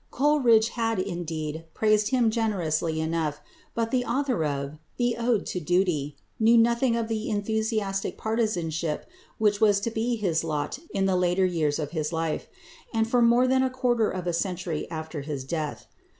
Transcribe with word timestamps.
Coleridge 0.09 0.69
had, 0.69 0.97
indeed, 0.97 1.65
praised 1.75 2.07
him 2.09 2.31
generously 2.31 2.99
enough, 2.99 3.39
but 3.75 3.91
the 3.91 4.03
author 4.03 4.43
of 4.43 4.79
"The 4.97 5.15
Ode 5.15 5.45
to 5.45 5.59
Duty" 5.59 6.17
knew 6.39 6.57
nothing 6.57 6.95
of 6.95 7.07
the 7.07 7.29
enthusiastic 7.29 8.17
partisanship 8.17 9.05
which 9.37 9.61
was 9.61 9.79
to 9.81 9.91
be 9.91 10.15
his 10.15 10.43
lot 10.43 10.79
in 10.91 11.05
the 11.05 11.15
later 11.15 11.45
years 11.45 11.77
of 11.77 11.91
his 11.91 12.11
life, 12.11 12.47
and 12.91 13.07
for 13.07 13.21
more 13.21 13.47
than 13.47 13.61
a 13.61 13.69
quarter 13.69 14.09
of 14.09 14.25
a 14.25 14.33
century 14.33 14.89
after 14.89 15.21
his 15.21 15.43
death. 15.43 15.85